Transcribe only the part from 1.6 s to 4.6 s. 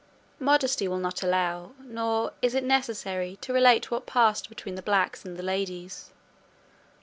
nor is it necessary, to relate what passed